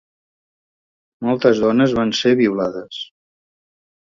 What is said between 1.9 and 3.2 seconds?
van ser violades.